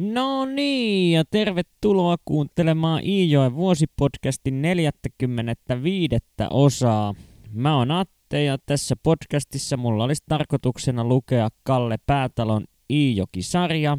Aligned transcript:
No 0.00 0.44
niin, 0.44 1.12
ja 1.12 1.24
tervetuloa 1.24 2.16
kuuntelemaan 2.24 3.04
Iijoen 3.04 3.54
vuosipodcastin 3.54 4.62
45. 4.62 6.16
osaa. 6.50 7.14
Mä 7.50 7.76
oon 7.76 7.90
Atte 7.90 8.44
ja 8.44 8.58
tässä 8.66 8.96
podcastissa 9.02 9.76
mulla 9.76 10.04
olisi 10.04 10.22
tarkoituksena 10.28 11.04
lukea 11.04 11.48
Kalle 11.62 11.96
Päätalon 12.06 12.64
Iijoki-sarja 12.90 13.98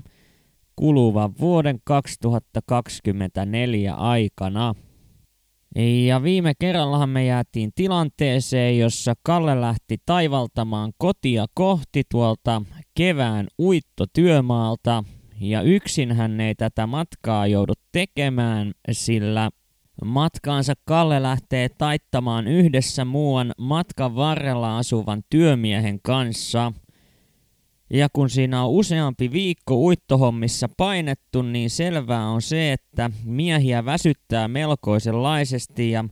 kuluvan 0.75 1.33
vuoden 1.39 1.79
2024 1.83 3.95
aikana. 3.95 4.73
Ja 6.07 6.23
viime 6.23 6.53
kerrallahan 6.59 7.09
me 7.09 7.25
jäätiin 7.25 7.71
tilanteeseen, 7.75 8.79
jossa 8.79 9.13
Kalle 9.23 9.61
lähti 9.61 9.97
taivaltamaan 10.05 10.91
kotia 10.97 11.45
kohti 11.53 12.03
tuolta 12.11 12.61
kevään 12.95 13.47
uittotyömaalta. 13.61 15.03
Ja 15.39 15.61
yksin 15.61 16.11
hän 16.11 16.41
ei 16.41 16.55
tätä 16.55 16.87
matkaa 16.87 17.47
joudu 17.47 17.73
tekemään, 17.91 18.71
sillä 18.91 19.49
matkaansa 20.05 20.73
Kalle 20.85 21.23
lähtee 21.23 21.69
taittamaan 21.77 22.47
yhdessä 22.47 23.05
muuan 23.05 23.51
matkan 23.57 24.15
varrella 24.15 24.77
asuvan 24.77 25.21
työmiehen 25.29 25.99
kanssa– 26.03 26.71
ja 27.93 28.07
kun 28.13 28.29
siinä 28.29 28.63
on 28.63 28.69
useampi 28.69 29.31
viikko 29.31 29.75
uittohommissa 29.75 30.69
painettu, 30.77 31.41
niin 31.41 31.69
selvää 31.69 32.29
on 32.29 32.41
se, 32.41 32.73
että 32.73 33.11
miehiä 33.25 33.85
väsyttää 33.85 34.47
melkoisenlaisesti. 34.47 35.91
Ja 35.91 36.05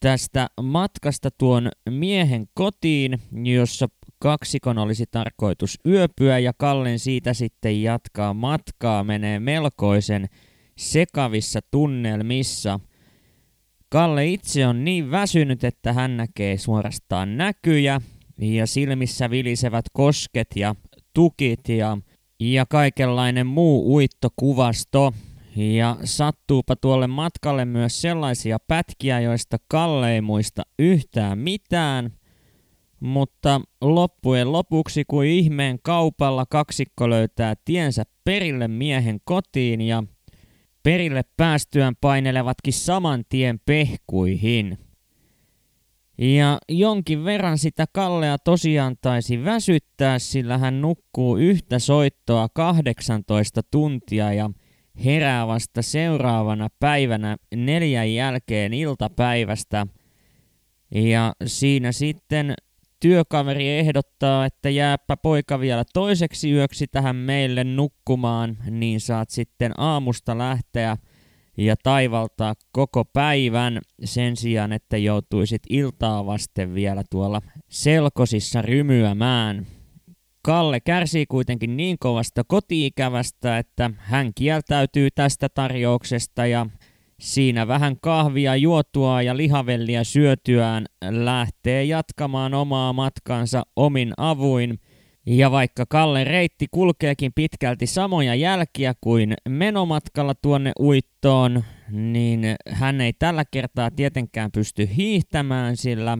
tästä 0.00 0.46
matkasta 0.62 1.30
tuon 1.30 1.68
miehen 1.90 2.46
kotiin, 2.54 3.18
jossa 3.44 3.88
kaksikon 4.24 4.78
olisi 4.78 5.04
tarkoitus 5.10 5.78
yöpyä 5.86 6.38
ja 6.38 6.52
Kallen 6.56 6.98
siitä 6.98 7.34
sitten 7.34 7.82
jatkaa 7.82 8.34
matkaa, 8.34 9.04
menee 9.04 9.40
melkoisen 9.40 10.26
sekavissa 10.78 11.60
tunnelmissa. 11.70 12.80
Kalle 13.88 14.26
itse 14.26 14.66
on 14.66 14.84
niin 14.84 15.10
väsynyt, 15.10 15.64
että 15.64 15.92
hän 15.92 16.16
näkee 16.16 16.58
suorastaan 16.58 17.36
näkyjä 17.36 18.00
ja 18.38 18.66
silmissä 18.66 19.30
vilisevät 19.30 19.84
kosket 19.92 20.48
ja 20.56 20.74
tukit 21.14 21.68
ja, 21.68 21.98
ja 22.40 22.66
kaikenlainen 22.66 23.46
muu 23.46 23.96
uittokuvasto. 23.96 25.14
Ja 25.56 25.96
sattuupa 26.04 26.76
tuolle 26.76 27.06
matkalle 27.06 27.64
myös 27.64 28.00
sellaisia 28.00 28.58
pätkiä, 28.68 29.20
joista 29.20 29.56
Kalle 29.68 30.14
ei 30.14 30.20
muista 30.20 30.62
yhtään 30.78 31.38
mitään. 31.38 32.12
Mutta 33.04 33.60
loppujen 33.80 34.52
lopuksi, 34.52 35.04
kun 35.08 35.24
ihmeen 35.24 35.78
kaupalla 35.82 36.46
kaksikko 36.46 37.10
löytää 37.10 37.54
tiensä 37.64 38.02
perille 38.24 38.68
miehen 38.68 39.20
kotiin 39.24 39.80
ja 39.80 40.02
perille 40.82 41.22
päästyään 41.36 41.94
painelevatkin 42.00 42.72
saman 42.72 43.24
tien 43.28 43.60
pehkuihin– 43.66 44.78
ja 46.18 46.58
jonkin 46.68 47.24
verran 47.24 47.58
sitä 47.58 47.84
Kallea 47.92 48.38
tosiaan 48.38 48.96
taisi 49.00 49.44
väsyttää, 49.44 50.18
sillä 50.18 50.58
hän 50.58 50.80
nukkuu 50.80 51.36
yhtä 51.36 51.78
soittoa 51.78 52.48
18 52.54 53.60
tuntia 53.70 54.32
ja 54.32 54.50
herää 55.04 55.46
vasta 55.46 55.82
seuraavana 55.82 56.68
päivänä 56.80 57.36
neljän 57.54 58.14
jälkeen 58.14 58.74
iltapäivästä. 58.74 59.86
Ja 60.94 61.32
siinä 61.46 61.92
sitten 61.92 62.54
työkaveri 63.04 63.68
ehdottaa, 63.68 64.46
että 64.46 64.70
jääpä 64.70 65.16
poika 65.16 65.60
vielä 65.60 65.84
toiseksi 65.94 66.50
yöksi 66.50 66.86
tähän 66.86 67.16
meille 67.16 67.64
nukkumaan, 67.64 68.56
niin 68.70 69.00
saat 69.00 69.30
sitten 69.30 69.72
aamusta 69.80 70.38
lähteä– 70.38 70.96
ja 71.56 71.76
taivaltaa 71.82 72.54
koko 72.72 73.04
päivän 73.04 73.80
sen 74.04 74.36
sijaan, 74.36 74.72
että 74.72 74.96
joutuisit 74.96 75.62
iltaa 75.68 76.26
vasten 76.26 76.74
vielä 76.74 77.02
tuolla 77.10 77.42
selkosissa 77.68 78.62
rymyämään. 78.62 79.66
Kalle 80.42 80.80
kärsii 80.80 81.26
kuitenkin 81.26 81.76
niin 81.76 81.96
kovasta 82.00 82.42
kotiikävästä, 82.46 83.58
että 83.58 83.90
hän 83.96 84.30
kieltäytyy 84.34 85.08
tästä 85.10 85.48
tarjouksesta 85.48 86.46
ja 86.46 86.66
siinä 87.24 87.68
vähän 87.68 87.96
kahvia 88.00 88.56
juotua 88.56 89.22
ja 89.22 89.36
lihavellia 89.36 90.04
syötyään 90.04 90.86
lähtee 91.10 91.84
jatkamaan 91.84 92.54
omaa 92.54 92.92
matkansa 92.92 93.62
omin 93.76 94.12
avuin– 94.16 94.78
ja 95.26 95.50
vaikka 95.50 95.86
Kalle 95.86 96.24
reitti 96.24 96.66
kulkeekin 96.70 97.32
pitkälti 97.34 97.86
samoja 97.86 98.34
jälkiä 98.34 98.94
kuin 99.00 99.34
menomatkalla 99.48 100.34
tuonne 100.34 100.72
uittoon, 100.80 101.64
niin 101.90 102.56
hän 102.68 103.00
ei 103.00 103.12
tällä 103.12 103.44
kertaa 103.50 103.90
tietenkään 103.90 104.52
pysty 104.52 104.88
hiihtämään, 104.96 105.76
sillä 105.76 106.18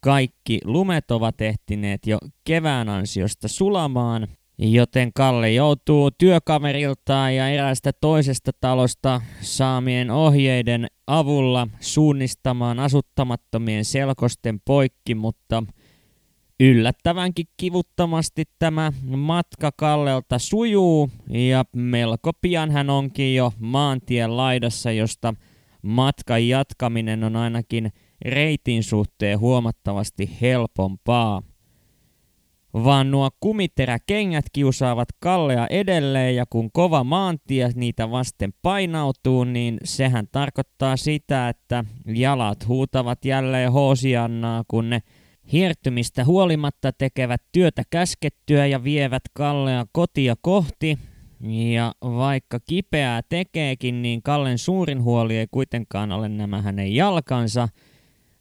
kaikki 0.00 0.60
lumet 0.64 1.10
ovat 1.10 1.40
ehtineet 1.40 2.06
jo 2.06 2.18
kevään 2.44 2.88
ansiosta 2.88 3.48
sulamaan, 3.48 4.28
joten 4.58 5.12
Kalle 5.12 5.50
joutuu 5.50 6.10
työkaveriltaan 6.10 7.34
ja 7.34 7.48
eräästä 7.48 7.92
toisesta 8.00 8.50
talosta 8.60 9.20
saamien 9.40 10.10
ohjeiden 10.10 10.86
avulla 11.06 11.68
suunnistamaan 11.80 12.78
asuttamattomien 12.80 13.84
selkosten 13.84 14.60
poikki, 14.64 15.14
mutta– 15.14 15.62
Yllättävänkin 16.60 17.46
kivuttomasti 17.56 18.44
tämä 18.58 18.92
matka 19.16 19.70
Kallelta 19.76 20.38
sujuu 20.38 21.10
ja 21.30 21.64
melko 21.76 22.32
pian 22.40 22.70
hän 22.70 22.90
onkin 22.90 23.34
jo 23.34 23.52
maantien 23.58 24.36
laidassa, 24.36 24.92
josta 24.92 25.34
matkan 25.82 26.48
jatkaminen 26.48 27.24
on 27.24 27.36
ainakin 27.36 27.92
reitin 28.24 28.82
suhteen 28.82 29.38
huomattavasti 29.38 30.38
helpompaa. 30.40 31.42
Vaan 32.74 33.10
nuo 33.10 33.30
kumiteräkengät 33.40 34.44
kiusaavat 34.52 35.08
Kallea 35.20 35.66
edelleen 35.70 36.36
ja 36.36 36.44
kun 36.50 36.72
kova 36.72 37.04
maantie 37.04 37.70
niitä 37.74 38.10
vasten 38.10 38.52
painautuu, 38.62 39.44
niin 39.44 39.78
sehän 39.84 40.26
tarkoittaa 40.32 40.96
sitä, 40.96 41.48
että 41.48 41.84
jalat 42.06 42.68
huutavat 42.68 43.24
jälleen 43.24 43.72
hoosiannaa, 43.72 44.64
kun 44.68 44.90
ne 44.90 45.00
Hiertymistä 45.52 46.24
huolimatta 46.24 46.92
tekevät 46.92 47.42
työtä 47.52 47.82
käskettyä 47.90 48.66
ja 48.66 48.84
vievät 48.84 49.22
Kallea 49.32 49.84
kotia 49.92 50.34
kohti. 50.40 50.98
Ja 51.72 51.94
vaikka 52.02 52.58
kipeää 52.60 53.22
tekeekin, 53.28 54.02
niin 54.02 54.22
Kallen 54.22 54.58
suurin 54.58 55.02
huoli 55.02 55.36
ei 55.36 55.46
kuitenkaan 55.50 56.12
ole 56.12 56.28
nämä 56.28 56.62
hänen 56.62 56.94
jalkansa, 56.94 57.68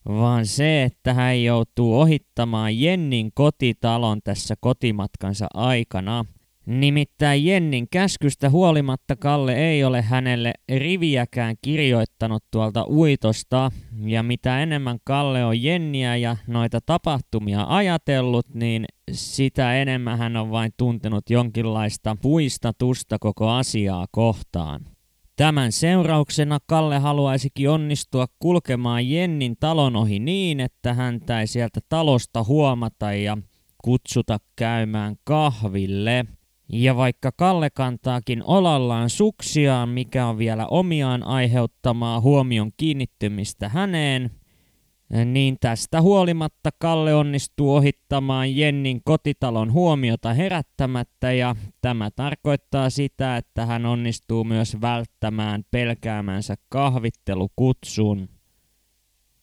vaan 0.08 0.46
se, 0.46 0.84
että 0.84 1.14
hän 1.14 1.44
joutuu 1.44 2.00
ohittamaan 2.00 2.80
Jennin 2.80 3.32
kotitalon 3.34 4.20
tässä 4.24 4.56
kotimatkansa 4.60 5.48
aikana– 5.54 6.26
Nimittäin 6.66 7.46
Jennin 7.46 7.88
käskystä 7.92 8.50
huolimatta 8.50 9.16
Kalle 9.16 9.54
ei 9.54 9.84
ole 9.84 10.02
hänelle 10.02 10.54
riviäkään 10.78 11.56
kirjoittanut 11.62 12.44
tuolta 12.52 12.86
uitosta, 12.88 13.72
ja 14.06 14.24
mitä 14.24 14.64
enemmän 14.64 14.98
Kalle 15.04 15.46
on 15.46 15.64
Jenniä 15.64 16.16
ja 16.16 16.38
noita 16.48 16.80
tapahtumia 16.86 17.66
ajatellut, 17.68 18.46
niin 18.54 18.86
sitä 19.12 19.76
enemmän 19.76 20.18
hän 20.18 20.38
on 20.38 20.52
vain 20.52 20.72
tuntenut 20.78 21.30
jonkinlaista 21.30 22.18
puistatusta 22.22 23.20
koko 23.20 23.50
asiaa 23.50 24.06
kohtaan. 24.12 24.93
Tämän 25.44 25.72
seurauksena 25.72 26.60
Kalle 26.66 27.00
haluaisikin 27.00 27.70
onnistua 27.70 28.26
kulkemaan 28.40 29.10
Jennin 29.10 29.56
talon 29.60 29.96
ohi 29.96 30.20
niin, 30.20 30.60
että 30.60 30.94
häntä 30.94 31.42
ei 31.42 31.48
sieltä 31.48 31.80
talosta 31.90 32.44
huomata 32.44 33.14
ja 33.14 33.38
kutsuta 33.84 34.38
käymään 34.56 35.16
kahville– 35.24 36.26
ja 36.70 36.96
vaikka 36.96 37.32
Kalle 37.32 37.70
kantaakin 37.70 38.44
olallaan 38.46 39.10
suksiaan, 39.10 39.90
mikä 39.90 40.28
on 40.28 40.38
vielä 40.38 40.68
omiaan 40.68 41.24
aiheuttamaan 41.24 42.22
huomion 42.22 42.72
kiinnittymistä 42.78 43.70
häneen, 43.70 44.32
niin 45.26 45.58
tästä 45.60 46.02
huolimatta 46.02 46.70
Kalle 46.80 47.16
onnistuu 47.16 47.76
ohittamaan 47.76 48.56
Jennin 48.56 49.02
kotitalon 49.04 49.74
huomiota 49.74 50.34
herättämättä 50.34 51.32
ja 51.32 51.56
tämä 51.82 52.12
tarkoittaa 52.12 52.90
sitä, 52.90 53.38
että 53.38 53.66
hän 53.66 53.86
onnistuu 53.86 54.44
myös 54.44 54.82
välttämään 54.82 55.64
pelkäämänsä 55.72 56.56
kahvittelukutsun. 56.70 58.30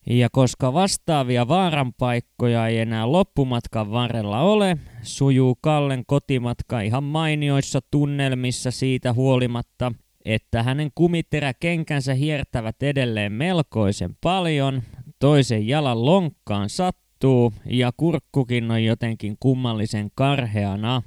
Ja 0.06 0.28
koska 0.32 0.72
vastaavia 0.72 1.48
vaaranpaikkoja 1.48 2.66
ei 2.66 2.78
enää 2.78 3.12
loppumatkan 3.12 3.90
varrella 3.90 4.40
ole, 4.40 4.78
sujuu 5.02 5.58
Kallen 5.60 6.02
kotimatka 6.06 6.80
ihan 6.80 7.04
mainioissa 7.04 7.80
tunnelmissa 7.90 8.70
siitä 8.70 9.12
huolimatta, 9.12 9.92
että 10.24 10.62
hänen 10.62 10.90
kumiteräkenkänsä 10.94 12.14
hiertävät 12.14 12.82
edelleen 12.82 13.32
melkoisen 13.32 14.16
paljon, 14.20 14.82
toisen 15.20 15.68
jalan 15.68 16.06
lonkkaan 16.06 16.70
sattuu 16.70 17.52
ja 17.66 17.92
kurkkukin 17.96 18.70
on 18.70 18.84
jotenkin 18.84 19.36
kummallisen 19.40 20.10
karheana. 20.14 21.02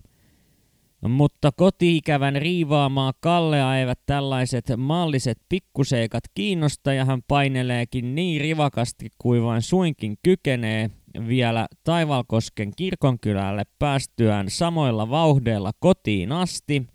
Mutta 1.09 1.51
kotiikävän 1.51 2.35
riivaamaa 2.35 3.13
Kallea 3.19 3.77
eivät 3.77 3.99
tällaiset 4.05 4.65
malliset 4.77 5.37
pikkuseikat 5.49 6.23
kiinnosta 6.33 6.93
ja 6.93 7.05
hän 7.05 7.21
paineleekin 7.27 8.15
niin 8.15 8.41
rivakasti 8.41 9.09
kuin 9.17 9.43
vain 9.43 9.61
suinkin 9.61 10.17
kykenee 10.23 10.89
vielä 11.27 11.67
Taivalkosken 11.83 12.71
kirkonkylälle 12.75 13.63
päästyään 13.79 14.49
samoilla 14.49 15.09
vauhdeilla 15.09 15.71
kotiin 15.79 16.31
asti. 16.31 16.87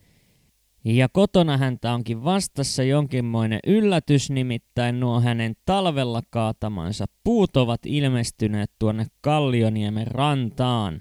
Ja 0.91 1.09
kotona 1.09 1.57
häntä 1.57 1.93
onkin 1.93 2.25
vastassa 2.25 2.83
jonkinmoinen 2.83 3.61
yllätys, 3.67 4.31
nimittäin 4.31 5.01
nuo 5.01 5.21
hänen 5.21 5.55
talvella 5.65 6.23
kaatamansa 6.31 7.05
puut 7.25 7.57
ovat 7.57 7.81
ilmestyneet 7.87 8.71
tuonne 8.79 9.07
Kallioniemen 9.21 10.07
rantaan. 10.07 11.01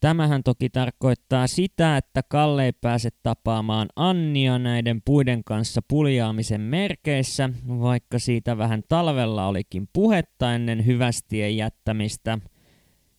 Tämähän 0.00 0.42
toki 0.42 0.70
tarkoittaa 0.70 1.46
sitä, 1.46 1.96
että 1.96 2.22
Kalle 2.22 2.64
ei 2.64 2.72
pääse 2.72 3.08
tapaamaan 3.22 3.88
Annia 3.96 4.58
näiden 4.58 5.02
puiden 5.04 5.44
kanssa 5.44 5.80
puljaamisen 5.88 6.60
merkeissä, 6.60 7.50
vaikka 7.68 8.18
siitä 8.18 8.58
vähän 8.58 8.82
talvella 8.88 9.46
olikin 9.46 9.88
puhetta 9.92 10.54
ennen 10.54 10.86
hyvästien 10.86 11.56
jättämistä. 11.56 12.38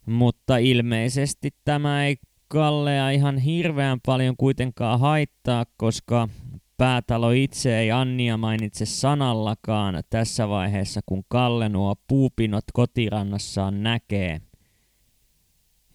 Mutta 0.06 0.58
ilmeisesti 0.58 1.50
tämä 1.66 2.06
ei 2.06 2.18
Kallea 2.52 3.10
ihan 3.10 3.38
hirveän 3.38 4.00
paljon 4.06 4.38
kuitenkaan 4.38 5.00
haittaa, 5.00 5.66
koska 5.78 6.30
päätalo 6.78 7.32
itse 7.32 7.80
ei 7.80 7.92
Annia 7.92 8.38
mainitse 8.38 8.86
sanallakaan 8.86 10.04
tässä 10.10 10.50
vaiheessa, 10.50 11.02
kun 11.06 11.24
Kalle 11.28 11.70
nuo 11.70 11.96
puupinot 12.08 12.64
kotirannassaan 12.74 13.84
näkee. 13.84 14.42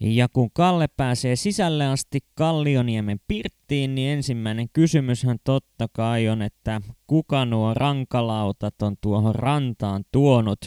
Ja 0.00 0.28
kun 0.28 0.50
Kalle 0.50 0.88
pääsee 0.88 1.36
sisälle 1.36 1.86
asti 1.86 2.20
Kallioniemen 2.34 3.20
pirttiin, 3.28 3.94
niin 3.94 4.12
ensimmäinen 4.12 4.68
kysymyshän 4.72 5.36
totta 5.44 5.88
kai 5.92 6.28
on, 6.28 6.42
että 6.42 6.80
kuka 7.06 7.44
nuo 7.44 7.74
rankalautat 7.74 8.82
on 8.82 8.96
tuohon 9.00 9.34
rantaan 9.34 10.04
tuonut. 10.12 10.58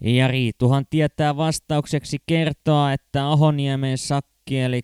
Ja 0.00 0.28
Riituhan 0.28 0.84
tietää 0.90 1.36
vastaukseksi 1.36 2.18
kertoa, 2.26 2.92
että 2.92 3.30
Ahoniemen 3.30 3.98
sakki, 3.98 4.60
eli 4.60 4.80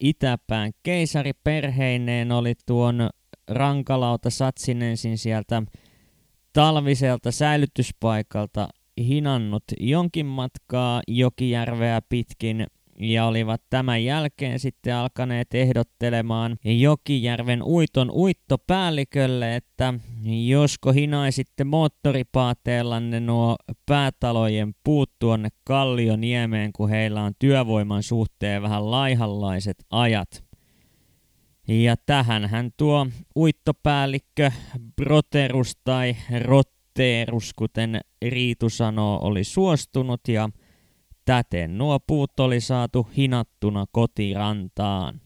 itäpään 0.00 0.72
keisari 0.82 1.32
perheineen 1.44 2.32
oli 2.32 2.54
tuon 2.66 3.10
rankalauta 3.48 4.30
satsinensin 4.30 5.18
sieltä 5.18 5.62
talviselta 6.52 7.30
säilytyspaikalta 7.30 8.68
hinannut 8.98 9.64
jonkin 9.80 10.26
matkaa 10.26 11.02
Jokijärveä 11.08 12.02
pitkin 12.08 12.66
ja 13.02 13.26
olivat 13.26 13.62
tämän 13.70 14.04
jälkeen 14.04 14.60
sitten 14.60 14.94
alkaneet 14.94 15.54
ehdottelemaan 15.54 16.56
Jokijärven 16.64 17.62
uiton 17.62 18.10
uittopäällikölle, 18.10 19.56
että 19.56 19.94
josko 20.46 20.92
hinaisitte 20.92 21.64
moottoripaateellanne 21.64 23.20
nuo 23.20 23.56
päätalojen 23.86 24.74
puut 24.84 25.10
tuonne 25.18 25.48
Kallioniemeen, 25.64 26.72
kun 26.72 26.90
heillä 26.90 27.22
on 27.22 27.32
työvoiman 27.38 28.02
suhteen 28.02 28.62
vähän 28.62 28.90
laihanlaiset 28.90 29.84
ajat. 29.90 30.44
Ja 31.68 31.96
tähän 31.96 32.48
hän 32.48 32.70
tuo 32.76 33.06
uittopäällikkö 33.36 34.50
Broterus 34.96 35.76
tai 35.84 36.16
Rot 36.40 36.72
Teerus, 36.94 37.54
kuten 37.54 38.00
Riitu 38.28 38.68
sanoo, 38.68 39.18
oli 39.22 39.44
suostunut 39.44 40.20
ja 40.28 40.48
täten 41.24 41.78
nuo 41.78 42.00
puut 42.00 42.40
oli 42.40 42.60
saatu 42.60 43.08
hinattuna 43.16 43.84
kotirantaan. 43.92 45.20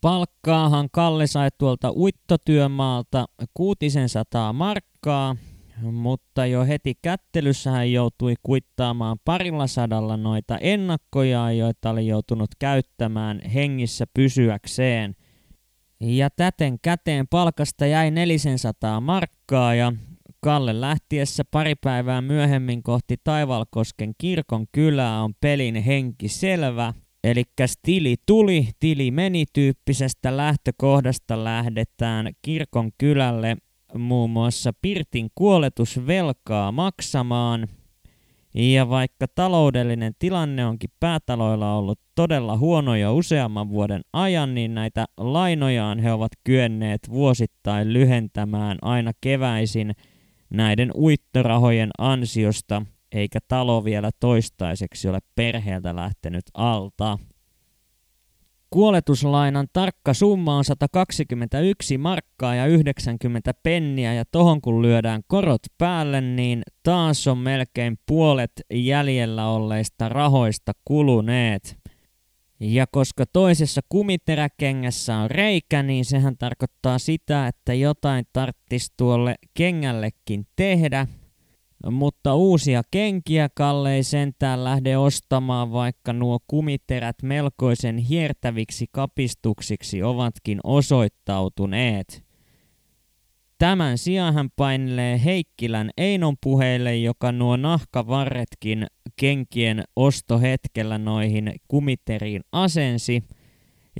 Palkkaahan 0.00 0.88
Kalle 0.92 1.26
sai 1.26 1.48
tuolta 1.58 1.90
uittotyömaalta 1.90 3.26
600 3.54 4.52
markkaa, 4.52 5.36
mutta 5.82 6.46
jo 6.46 6.64
heti 6.64 6.98
kättelyssä 7.02 7.70
hän 7.70 7.92
joutui 7.92 8.34
kuittaamaan 8.42 9.18
parilla 9.24 9.66
sadalla 9.66 10.16
noita 10.16 10.58
ennakkoja, 10.58 11.52
joita 11.52 11.90
oli 11.90 12.06
joutunut 12.06 12.50
käyttämään 12.58 13.40
hengissä 13.40 14.06
pysyäkseen– 14.14 15.16
ja 16.00 16.30
täten 16.30 16.78
käteen 16.82 17.28
palkasta 17.28 17.86
jäi 17.86 18.10
400 18.10 19.00
markkaa 19.00 19.74
ja 19.74 19.92
Kalle 20.44 20.80
lähtiessä 20.80 21.42
pari 21.50 21.74
päivää 21.74 22.20
myöhemmin 22.20 22.82
kohti 22.82 23.16
Taivalkosken 23.24 24.12
kirkon 24.18 24.66
kylää 24.72 25.22
on 25.22 25.34
pelin 25.40 25.74
henki 25.74 26.28
selvä. 26.28 26.94
Eli 27.24 27.44
tili 27.82 28.16
tuli, 28.26 28.68
tili 28.80 29.10
meni 29.10 29.44
tyyppisestä 29.52 30.36
lähtökohdasta 30.36 31.44
lähdetään 31.44 32.32
kirkon 32.42 32.90
kylälle 32.98 33.56
muun 33.98 34.30
muassa 34.30 34.72
Pirtin 34.82 35.30
kuoletusvelkaa 35.34 36.72
maksamaan– 36.72 37.68
ja 38.54 38.88
vaikka 38.88 39.26
taloudellinen 39.34 40.12
tilanne 40.18 40.66
onkin 40.66 40.90
päätaloilla 41.00 41.74
ollut 41.74 42.00
todella 42.14 42.58
huono 42.58 42.96
jo 42.96 43.14
useamman 43.14 43.68
vuoden 43.68 44.02
ajan, 44.12 44.54
niin 44.54 44.74
näitä 44.74 45.04
lainojaan 45.16 45.98
he 45.98 46.12
ovat 46.12 46.32
kyenneet 46.44 47.00
vuosittain 47.10 47.92
lyhentämään 47.92 48.78
aina 48.82 49.12
keväisin 49.20 49.94
näiden 50.56 50.90
uittorahojen 50.96 51.90
ansiosta, 51.98 52.82
eikä 53.12 53.38
talo 53.48 53.84
vielä 53.84 54.10
toistaiseksi 54.20 55.08
ole 55.08 55.18
perheeltä 55.34 55.96
lähtenyt 55.96 56.44
alta. 56.54 57.18
Kuoletuslainan 58.70 59.66
tarkka 59.72 60.14
summa 60.14 60.56
on 60.56 60.64
121 60.64 61.98
markkaa 61.98 62.54
ja 62.54 62.66
90 62.66 63.54
penniä 63.62 64.14
ja 64.14 64.24
tohon 64.30 64.60
kun 64.60 64.82
lyödään 64.82 65.22
korot 65.26 65.62
päälle, 65.78 66.20
niin 66.20 66.62
taas 66.82 67.26
on 67.26 67.38
melkein 67.38 67.98
puolet 68.06 68.52
jäljellä 68.72 69.48
olleista 69.48 70.08
rahoista 70.08 70.72
kuluneet. 70.84 71.83
Ja 72.60 72.86
koska 72.86 73.26
toisessa 73.26 73.80
kumiteräkengässä 73.88 75.16
on 75.16 75.30
reikä, 75.30 75.82
niin 75.82 76.04
sehän 76.04 76.38
tarkoittaa 76.38 76.98
sitä, 76.98 77.46
että 77.46 77.74
jotain 77.74 78.24
tarttisi 78.32 78.92
tuolle 78.96 79.34
kengällekin 79.54 80.46
tehdä, 80.56 81.06
mutta 81.90 82.34
uusia 82.34 82.82
kenkiä 82.90 83.48
Kalle 83.54 83.94
ei 83.94 84.02
sentään 84.02 84.64
lähde 84.64 84.96
ostamaan, 84.96 85.72
vaikka 85.72 86.12
nuo 86.12 86.38
kumiterät 86.46 87.16
melkoisen 87.22 87.98
hiertäviksi 87.98 88.86
kapistuksiksi 88.92 90.02
ovatkin 90.02 90.60
osoittautuneet. 90.64 92.24
Tämän 93.58 93.98
sijaan 93.98 94.34
hän 94.34 94.48
painelee 94.56 95.20
Heikkilän 95.24 95.90
Einon 95.96 96.36
puheille, 96.42 96.96
joka 96.96 97.32
nuo 97.32 97.56
nahkavarretkin 97.56 98.86
kenkien 99.16 99.84
ostohetkellä 99.96 100.98
noihin 100.98 101.52
kumiteriin 101.68 102.42
asensi, 102.52 103.24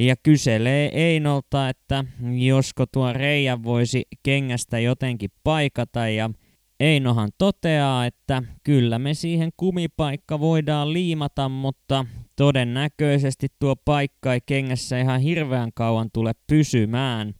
ja 0.00 0.14
kyselee 0.22 0.90
Einolta, 0.92 1.68
että 1.68 2.04
josko 2.46 2.86
tuo 2.86 3.12
reijä 3.12 3.62
voisi 3.62 4.02
kengästä 4.22 4.78
jotenkin 4.78 5.30
paikata, 5.44 6.08
ja 6.08 6.30
Einohan 6.80 7.30
toteaa, 7.38 8.06
että 8.06 8.42
kyllä 8.64 8.98
me 8.98 9.14
siihen 9.14 9.50
kumipaikka 9.56 10.40
voidaan 10.40 10.92
liimata, 10.92 11.48
mutta 11.48 12.06
todennäköisesti 12.36 13.46
tuo 13.58 13.76
paikka 13.76 14.34
ei 14.34 14.40
kengässä 14.46 15.00
ihan 15.00 15.20
hirveän 15.20 15.70
kauan 15.74 16.08
tule 16.12 16.32
pysymään. 16.46 17.34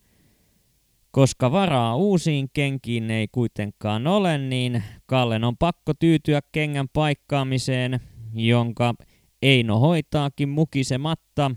Koska 1.14 1.52
varaa 1.52 1.96
uusiin 1.96 2.48
kenkiin 2.52 3.10
ei 3.10 3.28
kuitenkaan 3.32 4.06
ole, 4.06 4.38
niin 4.38 4.82
Kallen 5.06 5.44
on 5.44 5.56
pakko 5.56 5.92
tyytyä 5.98 6.40
kengän 6.52 6.86
paikkaamiseen, 6.92 8.00
jonka 8.32 8.94
Eino 9.42 9.78
hoitaakin 9.78 10.48
mukisematta 10.48 11.50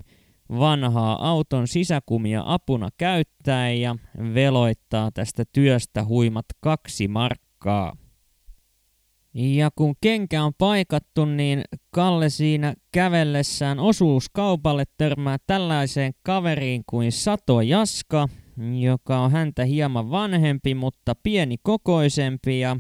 vanhaa 0.60 1.30
auton 1.30 1.68
sisäkumia 1.68 2.44
apuna 2.46 2.90
käyttäen 2.98 3.82
ja 3.82 3.96
veloittaa 4.34 5.12
tästä 5.12 5.44
työstä 5.54 6.06
huimat 6.06 6.46
kaksi 6.60 7.08
markkaa. 7.08 7.98
Ja 9.34 9.70
kun 9.76 9.96
kenkä 10.02 10.44
on 10.44 10.54
paikattu, 10.58 11.26
niin 11.26 11.62
Kalle 11.92 12.30
siinä 12.30 12.74
kävellessään 12.92 13.80
osuuskaupalle 13.80 14.84
törmää 14.98 15.38
tällaiseen 15.48 16.14
kaveriin 16.24 16.84
kuin 16.86 17.12
Sato 17.12 17.62
Jaska, 17.62 18.30
joka 18.82 19.20
on 19.20 19.32
häntä 19.32 19.66
hieman 19.66 20.12
vanhempi, 20.12 20.76
mutta 20.76 21.16
pieni 21.24 21.56
kokoisempi 21.64 22.60
ja 22.60 22.78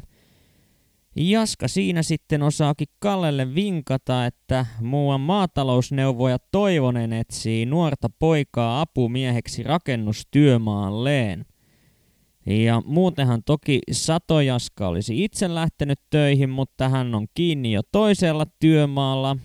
Jaska 1.15 1.67
siinä 1.67 2.03
sitten 2.03 2.43
osaakin 2.43 2.87
Kallelle 2.99 3.55
vinkata, 3.55 4.25
että 4.25 4.65
muuan 4.81 5.21
maatalousneuvoja 5.21 6.37
Toivonen 6.51 7.13
etsii 7.13 7.65
nuorta 7.65 8.07
poikaa 8.19 8.81
apumieheksi 8.81 9.63
rakennustyömaalleen– 9.63 11.45
ja 12.47 12.81
muutenhan 12.85 13.43
toki 13.43 13.79
Satojaska 13.91 14.87
olisi 14.87 15.23
itse 15.23 15.55
lähtenyt 15.55 15.99
töihin, 16.09 16.49
mutta 16.49 16.89
hän 16.89 17.15
on 17.15 17.27
kiinni 17.33 17.71
jo 17.71 17.81
toisella 17.91 18.45
työmaalla. 18.59 19.37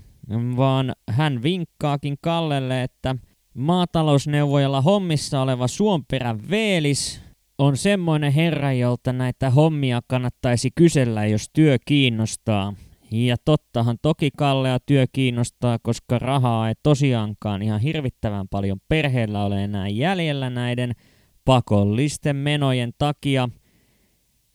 vaan 0.57 0.93
hän 1.09 1.43
vinkkaakin 1.43 2.17
Kallelle, 2.21 2.83
että 2.83 3.17
maatalousneuvojalla 3.55 4.81
hommissa 4.81 5.41
oleva 5.41 5.69
Suomperän 5.69 6.51
Veelis 6.51 7.21
on 7.59 7.77
semmoinen 7.77 8.33
herra, 8.33 8.73
jolta 8.73 9.13
näitä 9.13 9.51
hommia 9.51 10.01
kannattaisi 10.07 10.71
kysellä, 10.75 11.27
jos 11.27 11.51
työ 11.53 11.77
kiinnostaa. 11.87 12.75
Ja 13.11 13.37
tottahan 13.45 13.97
toki 14.03 14.31
Kallea 14.37 14.79
työ 14.87 15.07
kiinnostaa, 15.13 15.79
koska 15.83 16.19
rahaa 16.19 16.69
ei 16.69 16.75
tosiaankaan 16.83 17.63
ihan 17.63 17.81
hirvittävän 17.81 18.49
paljon 18.49 18.79
perheellä 18.89 19.45
ole 19.45 19.65
enää 19.65 19.89
jäljellä 19.89 20.51
näiden 20.51 20.93
pakollisten 21.45 22.37
menojen 22.37 22.93
takia. 22.99 23.49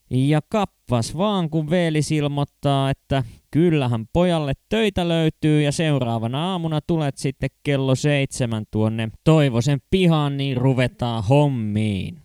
Ja 0.09 0.41
kappas 0.49 1.17
vaan, 1.17 1.49
kun 1.49 1.69
Veelis 1.69 2.11
ilmoittaa, 2.11 2.89
että 2.89 3.23
kyllähän 3.51 4.05
pojalle 4.13 4.53
töitä 4.69 5.07
löytyy 5.07 5.61
ja 5.61 5.71
seuraavana 5.71 6.51
aamuna 6.51 6.81
tulet 6.81 7.17
sitten 7.17 7.49
kello 7.63 7.95
seitsemän 7.95 8.63
tuonne 8.71 9.09
Toivosen 9.23 9.79
pihaan, 9.89 10.37
niin 10.37 10.57
ruvetaan 10.57 11.23
hommiin. 11.23 12.17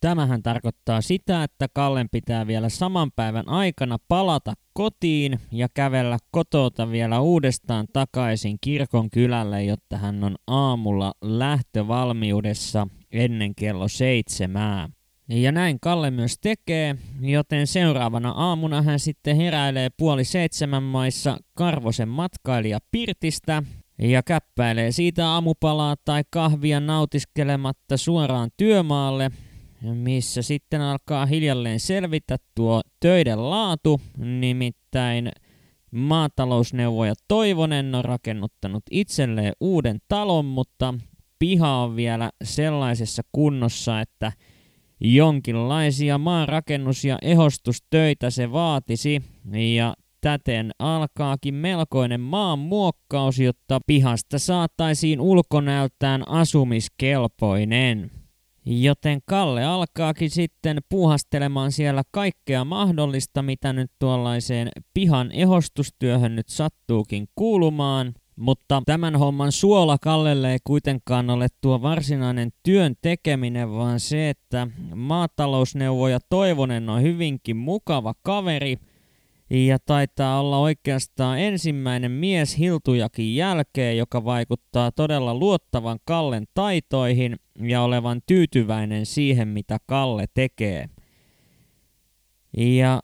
Tämähän 0.00 0.42
tarkoittaa 0.42 1.00
sitä, 1.00 1.42
että 1.42 1.66
Kallen 1.72 2.08
pitää 2.12 2.46
vielä 2.46 2.68
saman 2.68 3.12
päivän 3.12 3.48
aikana 3.48 3.96
palata 4.08 4.54
kotiin 4.72 5.40
ja 5.52 5.68
kävellä 5.74 6.18
kotota 6.30 6.90
vielä 6.90 7.20
uudestaan 7.20 7.86
takaisin 7.92 8.58
kirkon 8.60 9.10
kylälle, 9.10 9.64
jotta 9.64 9.96
hän 9.96 10.24
on 10.24 10.36
aamulla 10.46 11.14
lähtövalmiudessa 11.20 12.86
ennen 13.12 13.54
kello 13.54 13.88
seitsemää. 13.88 14.88
Ja 15.30 15.52
näin 15.52 15.80
Kalle 15.80 16.10
myös 16.10 16.38
tekee, 16.40 16.96
joten 17.20 17.66
seuraavana 17.66 18.30
aamuna 18.30 18.82
hän 18.82 18.98
sitten 18.98 19.36
heräilee 19.36 19.88
puoli 19.96 20.24
seitsemän 20.24 20.82
maissa 20.82 21.38
Karvosen 21.54 22.08
matkailija 22.08 22.78
Pirtistä 22.90 23.62
ja 23.98 24.22
käppäilee 24.22 24.92
siitä 24.92 25.28
aamupalaa 25.28 25.96
tai 26.04 26.22
kahvia 26.30 26.80
nautiskelematta 26.80 27.96
suoraan 27.96 28.50
työmaalle, 28.56 29.30
missä 29.82 30.42
sitten 30.42 30.80
alkaa 30.80 31.26
hiljalleen 31.26 31.80
selvitä 31.80 32.36
tuo 32.54 32.82
töiden 33.00 33.50
laatu, 33.50 34.00
nimittäin 34.16 35.32
maatalousneuvoja 35.90 37.14
Toivonen 37.28 37.94
on 37.94 38.04
rakennuttanut 38.04 38.82
itselleen 38.90 39.52
uuden 39.60 39.98
talon, 40.08 40.44
mutta 40.44 40.94
piha 41.38 41.76
on 41.76 41.96
vielä 41.96 42.30
sellaisessa 42.44 43.22
kunnossa, 43.32 44.00
että 44.00 44.32
jonkinlaisia 45.00 46.18
maanrakennus- 46.18 47.04
ja 47.04 47.18
ehostustöitä 47.22 48.30
se 48.30 48.52
vaatisi, 48.52 49.22
ja 49.74 49.94
täten 50.20 50.70
alkaakin 50.78 51.54
melkoinen 51.54 52.20
maanmuokkaus, 52.20 53.38
jotta 53.38 53.80
pihasta 53.86 54.38
saataisiin 54.38 55.20
ulkonäöltään 55.20 56.28
asumiskelpoinen. 56.28 58.10
Joten 58.66 59.20
Kalle 59.24 59.64
alkaakin 59.64 60.30
sitten 60.30 60.78
puuhastelemaan 60.88 61.72
siellä 61.72 62.02
kaikkea 62.10 62.64
mahdollista, 62.64 63.42
mitä 63.42 63.72
nyt 63.72 63.90
tuollaiseen 63.98 64.68
pihan 64.94 65.32
ehostustyöhön 65.32 66.36
nyt 66.36 66.48
sattuukin 66.48 67.28
kuulumaan. 67.34 68.14
Mutta 68.40 68.82
tämän 68.86 69.16
homman 69.16 69.52
suola 69.52 69.98
Kallelle 69.98 70.52
ei 70.52 70.58
kuitenkaan 70.64 71.30
ole 71.30 71.46
tuo 71.60 71.82
varsinainen 71.82 72.50
työn 72.62 72.94
tekeminen, 73.02 73.72
vaan 73.72 74.00
se, 74.00 74.30
että 74.30 74.68
maatalousneuvoja 74.94 76.18
Toivonen 76.28 76.88
on 76.88 77.02
hyvinkin 77.02 77.56
mukava 77.56 78.14
kaveri– 78.22 78.76
ja 79.50 79.78
taitaa 79.78 80.40
olla 80.40 80.58
oikeastaan 80.58 81.38
ensimmäinen 81.38 82.10
mies 82.10 82.58
Hiltujakin 82.58 83.36
jälkeen, 83.36 83.98
joka 83.98 84.24
vaikuttaa 84.24 84.92
todella 84.92 85.34
luottavan 85.34 85.98
Kallen 86.04 86.44
taitoihin 86.54 87.36
ja 87.62 87.82
olevan 87.82 88.20
tyytyväinen 88.26 89.06
siihen, 89.06 89.48
mitä 89.48 89.78
Kalle 89.86 90.26
tekee. 90.34 90.88
Ja 92.56 93.00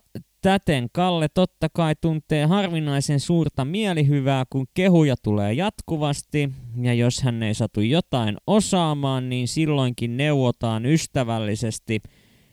täten 0.46 0.88
Kalle 0.92 1.28
totta 1.34 1.68
kai 1.72 1.94
tuntee 2.00 2.46
harvinaisen 2.46 3.20
suurta 3.20 3.64
mielihyvää, 3.64 4.44
kun 4.50 4.66
kehuja 4.74 5.14
tulee 5.22 5.52
jatkuvasti, 5.52 6.52
ja 6.82 6.94
jos 6.94 7.22
hän 7.22 7.42
ei 7.42 7.54
satu 7.54 7.80
jotain 7.80 8.36
osaamaan, 8.46 9.28
niin 9.28 9.48
silloinkin 9.48 10.16
neuvotaan 10.16 10.86
ystävällisesti– 10.86 12.00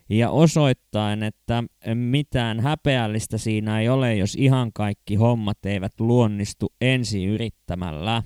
ja 0.10 0.30
osoittaen, 0.30 1.24
että 1.24 1.64
mitään 1.94 2.60
häpeällistä 2.60 3.38
siinä 3.38 3.80
ei 3.80 3.90
ole, 3.90 4.16
jos 4.16 4.36
ihan 4.36 4.74
kaikki 4.74 5.16
hommat 5.16 5.66
eivät 5.66 6.00
luonnistu 6.00 6.74
ensi 6.82 7.26
yrittämällä. 7.26 8.24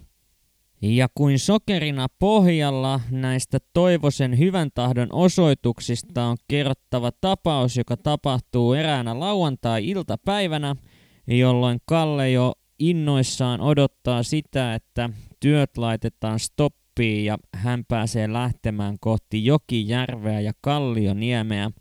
Ja 0.81 1.07
kuin 1.15 1.39
sokerina 1.39 2.07
pohjalla 2.19 3.00
näistä 3.12 3.57
Toivosen 3.74 4.39
hyvän 4.39 4.69
tahdon 4.74 5.07
osoituksista 5.12 6.25
on 6.25 6.38
kerrottava 6.48 7.12
tapaus, 7.22 7.77
joka 7.77 7.98
tapahtuu 7.98 8.74
eräänä 8.74 9.19
lauantai-iltapäivänä, 9.19 10.75
jolloin 11.27 11.79
Kalle 11.86 12.31
jo 12.31 12.53
innoissaan 12.79 13.62
odottaa 13.62 14.24
sitä, 14.24 14.75
että 14.75 15.10
työt 15.39 15.77
laitetaan 15.77 16.39
stop 16.39 16.74
sopii 16.98 17.25
ja 17.25 17.38
hän 17.53 17.86
pääsee 17.88 18.34
lähtemään 18.34 18.98
kohti 19.00 19.46
Jokijärveä 19.46 20.39
ja 20.39 20.51
Kallioniemeä. 20.62 21.72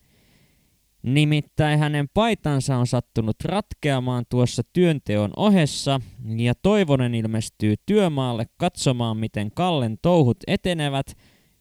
Nimittäin 1.06 1.78
hänen 1.78 2.08
paitansa 2.14 2.76
on 2.76 2.86
sattunut 2.86 3.36
ratkeamaan 3.44 4.25
tuossa 4.28 4.62
työnteon 4.72 5.30
ohessa 5.36 6.00
ja 6.36 6.54
Toivonen 6.62 7.14
ilmestyy 7.14 7.75
työmaalle 7.86 8.46
katsomaan 8.56 9.16
miten 9.16 9.50
Kallen 9.50 9.98
touhut 10.02 10.36
etenevät 10.46 11.06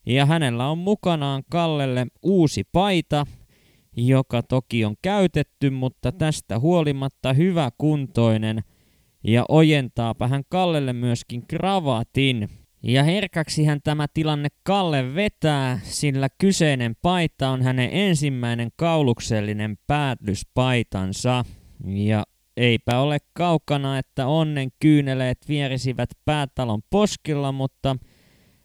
ja 0.06 0.26
hänellä 0.26 0.68
on 0.68 0.78
mukanaan 0.78 1.44
Kallelle 1.50 2.08
uusi 2.24 2.64
paita, 2.72 3.26
joka 3.98 4.44
toki 4.44 4.86
on 4.86 4.96
käytetty, 5.02 5.70
mutta 5.70 6.12
tästä 6.12 6.60
huolimatta 6.60 7.34
hyvä 7.34 7.70
kuntoinen 7.78 8.64
ja 9.24 9.46
ojentaapa 9.50 10.28
hän 10.28 10.44
Kallelle 10.50 10.94
myöskin 10.94 11.48
kravatin, 11.48 12.50
ja 12.84 13.04
herkäksihän 13.04 13.80
tämä 13.84 14.08
tilanne 14.14 14.50
Kalle 14.64 15.16
vetää, 15.16 15.80
sillä 15.84 16.28
kyseinen 16.38 16.96
paita 17.02 17.50
on 17.50 17.62
hänen 17.62 17.90
ensimmäinen 17.92 18.70
kauluksellinen 18.76 19.78
päätlyspaitansa. 19.88 21.46
Ja 21.86 22.24
eipä 22.58 23.00
ole 23.00 23.18
kaukana, 23.34 23.98
että 23.98 24.28
onnen 24.28 24.70
kyyneleet 24.80 25.38
vierisivät 25.48 26.10
päätalon 26.26 26.82
poskilla, 26.90 27.52
mutta 27.52 27.96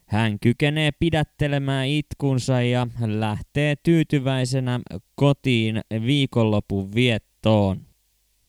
hän 0.05 0.39
kykenee 0.39 0.91
pidättelemään 0.99 1.87
itkunsa 1.87 2.61
ja 2.61 2.87
lähtee 3.05 3.75
tyytyväisenä 3.83 4.79
kotiin 5.15 5.81
viikonlopun 6.05 6.95
viettoon. 6.95 7.90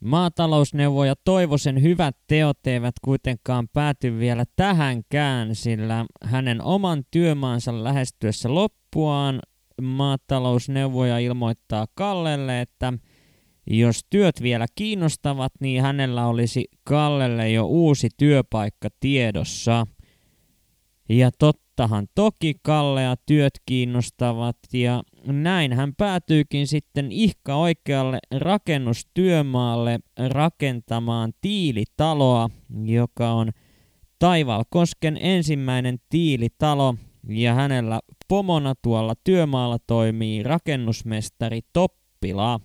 Maatalousneuvoja 0.02 1.14
Toivosen 1.24 1.82
hyvät 1.82 2.16
teot 2.26 2.66
eivät 2.66 2.94
kuitenkaan 3.04 3.68
pääty 3.68 4.18
vielä 4.18 4.44
tähänkään, 4.56 5.54
sillä 5.54 6.06
hänen 6.24 6.62
oman 6.62 7.02
työmaansa 7.10 7.84
lähestyessä 7.84 8.54
loppuaan 8.54 9.40
maatalousneuvoja 9.82 11.18
ilmoittaa 11.18 11.86
Kallelle, 11.94 12.60
että 12.60 12.92
jos 13.66 14.00
työt 14.10 14.42
vielä 14.42 14.66
kiinnostavat, 14.74 15.52
niin 15.60 15.82
hänellä 15.82 16.26
olisi 16.26 16.64
Kallelle 16.84 17.50
jo 17.50 17.66
uusi 17.66 18.08
työpaikka 18.16 18.88
tiedossa. 19.00 19.86
Ja 21.08 21.30
tottahan 21.38 22.06
toki 22.14 22.54
Kallea 22.62 23.14
työt 23.26 23.54
kiinnostavat 23.66 24.56
ja 24.72 25.02
näin 25.26 25.72
hän 25.72 25.94
päätyykin 25.94 26.66
sitten 26.66 27.12
ihka 27.12 27.54
oikealle 27.54 28.18
rakennustyömaalle 28.38 30.00
rakentamaan 30.28 31.32
tiilitaloa, 31.40 32.50
joka 32.84 33.32
on 33.32 33.50
Taivalkosken 34.18 35.18
ensimmäinen 35.20 35.98
tiilitalo 36.08 36.94
ja 37.28 37.54
hänellä 37.54 38.00
pomona 38.28 38.74
tuolla 38.82 39.14
työmaalla 39.24 39.78
toimii 39.86 40.42
rakennusmestari 40.42 41.60
Toppila. 41.72 42.60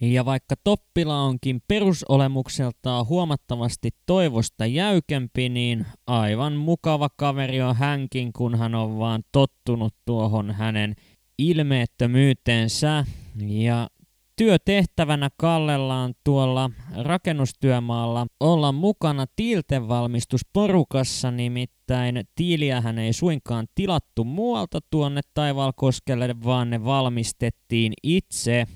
Ja 0.00 0.24
vaikka 0.24 0.54
Toppila 0.64 1.22
onkin 1.22 1.62
perusolemukseltaan 1.68 3.06
huomattavasti 3.06 3.90
toivosta 4.06 4.66
jäykempi, 4.66 5.48
niin 5.48 5.86
aivan 6.06 6.52
mukava 6.52 7.08
kaveri 7.16 7.62
on 7.62 7.76
hänkin, 7.76 8.32
kun 8.32 8.58
hän 8.58 8.74
on 8.74 8.98
vaan 8.98 9.22
tottunut 9.32 9.94
tuohon 10.04 10.50
hänen 10.50 10.94
ilmeettömyyteensä. 11.38 13.04
Ja 13.46 13.88
työtehtävänä 14.36 15.30
Kallella 15.36 16.02
on 16.02 16.14
tuolla 16.24 16.70
rakennustyömaalla 16.96 18.26
olla 18.40 18.72
mukana 18.72 19.26
tiiltevalmistusporukassa, 19.36 21.30
nimittäin 21.30 22.24
tiiliähän 22.34 22.98
ei 22.98 23.12
suinkaan 23.12 23.66
tilattu 23.74 24.24
muualta 24.24 24.80
tuonne 24.90 25.20
Taivalkoskelle, 25.34 26.34
vaan 26.44 26.70
ne 26.70 26.84
valmistettiin 26.84 27.92
itse 28.02 28.66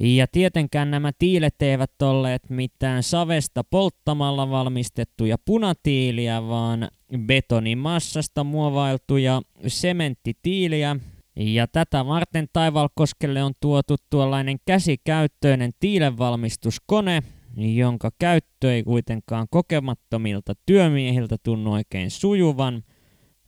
Ja 0.00 0.26
tietenkään 0.26 0.90
nämä 0.90 1.12
tiilet 1.18 1.62
eivät 1.62 2.02
olleet 2.02 2.50
mitään 2.50 3.02
savesta 3.02 3.64
polttamalla 3.64 4.50
valmistettuja 4.50 5.36
punatiiliä, 5.44 6.48
vaan 6.48 6.88
betonimassasta 7.26 8.44
muovailtuja 8.44 9.42
sementtitiiliä. 9.66 10.96
Ja 11.36 11.66
tätä 11.66 12.06
varten 12.06 12.46
Taivalkoskelle 12.52 13.42
on 13.42 13.52
tuotu 13.60 13.96
tuollainen 14.10 14.56
käsikäyttöinen 14.66 15.70
tiilenvalmistuskone, 15.80 17.22
jonka 17.56 18.10
käyttö 18.18 18.74
ei 18.74 18.82
kuitenkaan 18.82 19.46
kokemattomilta 19.50 20.52
työmiehiltä 20.66 21.36
tunnu 21.42 21.72
oikein 21.72 22.10
sujuvan– 22.10 22.82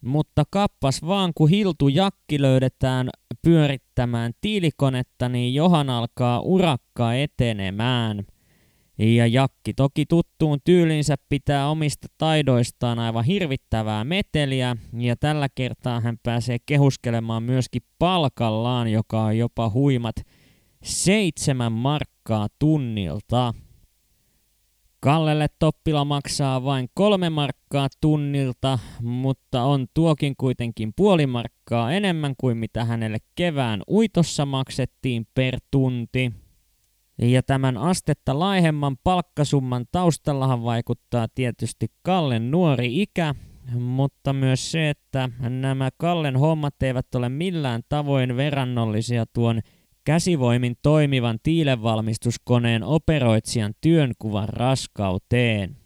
mutta 0.04 0.44
kappas 0.50 1.02
vaan, 1.06 1.32
kun 1.34 1.50
Hiltu 1.50 1.88
Jakki 1.88 2.42
löydetään 2.42 3.10
pyörittämään 3.42 4.32
tiilikonetta, 4.40 5.28
niin 5.28 5.54
Johan 5.54 5.90
alkaa 5.90 6.40
urakka 6.40 7.14
etenemään. 7.14 8.24
Ja 8.98 9.26
Jakki 9.26 9.74
toki 9.74 10.06
tuttuun 10.06 10.58
tyylinsä 10.64 11.14
pitää 11.28 11.68
omista 11.68 12.08
taidoistaan 12.18 12.98
aivan 12.98 13.24
hirvittävää 13.24 14.04
meteliä, 14.04 14.76
ja 14.98 15.16
tällä 15.16 15.48
kertaa 15.54 16.00
hän 16.00 16.16
pääsee 16.22 16.56
kehuskelemaan 16.66 17.42
myöskin 17.42 17.82
palkallaan, 17.98 18.92
joka 18.92 19.22
on 19.24 19.38
jopa 19.38 19.70
huimat 19.70 20.16
seitsemän 20.84 21.72
markkaa 21.72 22.48
tunnilta. 22.58 23.54
Kallelle 25.00 25.46
Toppila 25.58 26.04
maksaa 26.04 26.64
vain 26.64 26.88
kolme 26.94 27.30
markkaa 27.30 27.88
tunnilta, 28.00 28.78
mutta 29.02 29.62
on 29.62 29.86
tuokin 29.94 30.34
kuitenkin 30.36 30.92
puoli 30.96 31.26
markkaa 31.26 31.92
enemmän 31.92 32.34
kuin 32.38 32.56
mitä 32.56 32.84
hänelle 32.84 33.18
kevään 33.34 33.82
uitossa 33.88 34.46
maksettiin 34.46 35.26
per 35.34 35.58
tunti. 35.70 36.32
Ja 37.18 37.42
tämän 37.42 37.76
astetta 37.76 38.38
laihemman 38.38 38.96
palkkasumman 39.04 39.84
taustallahan 39.92 40.64
vaikuttaa 40.64 41.28
tietysti 41.34 41.86
Kallen 42.02 42.50
nuori 42.50 43.02
ikä, 43.02 43.34
mutta 43.74 44.32
myös 44.32 44.72
se, 44.72 44.90
että 44.90 45.28
nämä 45.48 45.90
Kallen 45.96 46.36
hommat 46.36 46.82
eivät 46.82 47.14
ole 47.14 47.28
millään 47.28 47.82
tavoin 47.88 48.36
verrannollisia 48.36 49.26
tuon 49.26 49.60
käsivoimin 50.04 50.76
toimivan 50.82 51.38
tiilenvalmistuskoneen 51.42 52.82
operoitsijan 52.82 53.74
työnkuvan 53.80 54.48
raskauteen. 54.48 55.76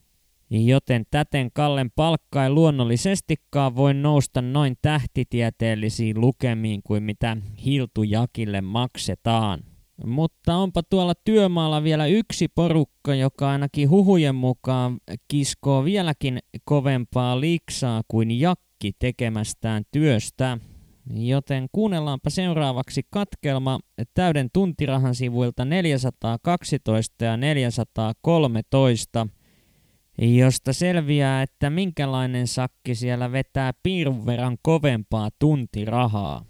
Joten 0.50 1.04
täten 1.10 1.50
Kallen 1.52 1.90
palkka 1.90 2.44
ei 2.44 2.50
luonnollisestikaan 2.50 3.76
voi 3.76 3.94
nousta 3.94 4.42
noin 4.42 4.76
tähtitieteellisiin 4.82 6.20
lukemiin 6.20 6.80
kuin 6.82 7.02
mitä 7.02 7.36
Hiltujakille 7.64 8.60
maksetaan. 8.60 9.67
Mutta 10.06 10.56
onpa 10.56 10.82
tuolla 10.82 11.14
työmaalla 11.24 11.82
vielä 11.82 12.06
yksi 12.06 12.48
porukka, 12.48 13.14
joka 13.14 13.50
ainakin 13.50 13.90
huhujen 13.90 14.34
mukaan 14.34 14.98
kiskoo 15.28 15.84
vieläkin 15.84 16.38
kovempaa 16.64 17.40
liksaa 17.40 18.02
kuin 18.08 18.40
Jakki 18.40 18.92
tekemästään 18.98 19.82
työstä. 19.92 20.58
Joten 21.14 21.66
kuunnellaanpa 21.72 22.30
seuraavaksi 22.30 23.02
katkelma 23.10 23.80
täyden 24.14 24.48
tuntirahan 24.52 25.14
sivuilta 25.14 25.64
412 25.64 27.24
ja 27.24 27.36
413, 27.36 29.26
josta 30.18 30.72
selviää, 30.72 31.42
että 31.42 31.70
minkälainen 31.70 32.46
sakki 32.46 32.94
siellä 32.94 33.32
vetää 33.32 33.72
piirun 33.82 34.26
verran 34.26 34.56
kovempaa 34.62 35.28
tuntirahaa. 35.38 36.44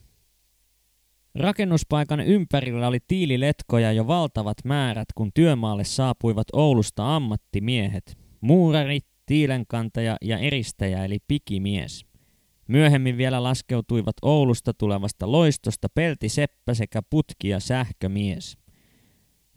Rakennuspaikan 1.34 2.20
ympärillä 2.20 2.88
oli 2.88 2.98
tiililetkoja 3.06 3.92
jo 3.92 4.06
valtavat 4.06 4.56
määrät, 4.64 5.08
kun 5.14 5.30
työmaalle 5.34 5.84
saapuivat 5.84 6.46
Oulusta 6.52 7.16
ammattimiehet, 7.16 8.18
muurarit, 8.40 9.06
tiilenkantaja 9.26 10.16
ja 10.22 10.38
eristäjä 10.38 11.04
eli 11.04 11.18
pikimies. 11.28 12.04
Myöhemmin 12.68 13.16
vielä 13.16 13.42
laskeutuivat 13.42 14.16
Oulusta 14.22 14.74
tulevasta 14.74 15.32
loistosta 15.32 15.88
Pelti 15.94 16.28
Seppä 16.28 16.74
sekä 16.74 17.02
putki- 17.10 17.48
ja 17.48 17.60
sähkömies. 17.60 18.58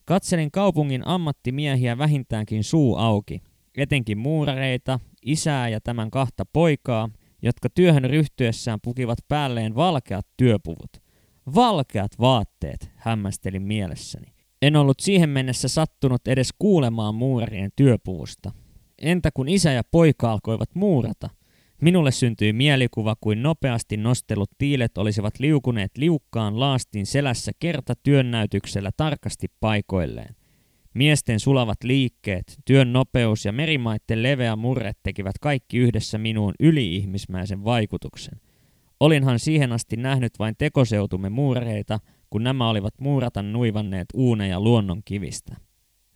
Katselin 0.06 0.52
kaupungin 0.52 1.08
ammattimiehiä 1.08 1.98
vähintäänkin 1.98 2.64
suu 2.64 2.96
auki, 2.96 3.42
etenkin 3.78 4.18
muurareita, 4.18 5.00
isää 5.26 5.70
ja 5.70 5.82
tämän 5.82 6.12
kahta 6.12 6.46
poikaa, 6.54 7.10
jotka 7.42 7.70
työhön 7.70 8.04
ryhtyessään 8.04 8.80
pukivat 8.84 9.18
päälleen 9.28 9.76
valkeat 9.76 10.28
työpuvut. 10.38 11.11
Valkeat 11.56 12.12
vaatteet, 12.20 12.92
hämmästelin 12.96 13.62
mielessäni. 13.62 14.28
En 14.62 14.76
ollut 14.76 15.00
siihen 15.00 15.30
mennessä 15.30 15.68
sattunut 15.68 16.28
edes 16.28 16.50
kuulemaan 16.60 17.16
muurarien 17.16 17.72
työpuvusta. 17.76 18.52
Entä 19.02 19.30
kun 19.34 19.50
isä 19.50 19.72
ja 19.72 19.84
poika 19.92 20.32
alkoivat 20.32 20.70
muurata– 20.76 21.30
Minulle 21.82 22.12
syntyi 22.12 22.54
mielikuva, 22.54 23.16
kuin 23.22 23.44
nopeasti 23.44 23.98
nostellut 23.98 24.50
tiilet 24.58 24.98
olisivat 24.98 25.40
liukuneet 25.40 25.98
liukkaan 25.98 26.60
laastin 26.60 27.06
selässä 27.06 27.52
kerta 27.60 27.94
työnnäytyksellä 28.04 28.90
tarkasti 28.98 29.48
paikoilleen. 29.60 30.36
Miesten 30.94 31.40
sulavat 31.40 31.84
liikkeet, 31.84 32.58
työn 32.66 32.94
nopeus 32.94 33.46
ja 33.46 33.52
merimaitten 33.52 34.24
leveä 34.24 34.56
murre 34.56 34.92
tekivät 35.04 35.36
kaikki 35.42 35.78
yhdessä 35.78 36.18
minuun 36.18 36.54
yliihmismäisen 36.60 37.64
vaikutuksen. 37.64 38.42
Olinhan 39.02 39.40
siihen 39.40 39.72
asti 39.72 39.98
nähnyt 39.98 40.40
vain 40.40 40.56
tekoseutumme 40.58 41.30
muureita, 41.30 42.00
kun 42.30 42.44
nämä 42.44 42.70
olivat 42.70 42.94
muuratan 43.00 43.54
nuivanneet 43.54 44.06
uuneja 44.14 44.60
luonnon 44.60 45.02
kivistä. 45.06 45.56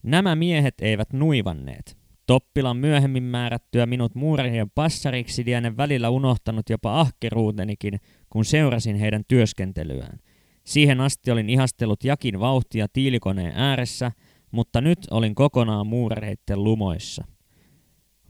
Nämä 0.03 0.35
miehet 0.35 0.73
eivät 0.81 1.13
nuivanneet. 1.13 1.97
Toppilan 2.25 2.77
myöhemmin 2.77 3.23
määrättyä 3.23 3.85
minut 3.85 4.15
muurarien 4.15 4.69
passariksi 4.69 5.45
lienen 5.45 5.77
välillä 5.77 6.09
unohtanut 6.09 6.69
jopa 6.69 6.99
ahkeruutenikin, 6.99 7.99
kun 8.29 8.45
seurasin 8.45 8.95
heidän 8.95 9.23
työskentelyään. 9.27 10.19
Siihen 10.63 11.01
asti 11.01 11.31
olin 11.31 11.49
ihastellut 11.49 12.03
jakin 12.03 12.39
vauhtia 12.39 12.87
tiilikoneen 12.93 13.53
ääressä, 13.55 14.11
mutta 14.51 14.81
nyt 14.81 14.99
olin 15.11 15.35
kokonaan 15.35 15.87
muurareitten 15.87 16.63
lumoissa. 16.63 17.23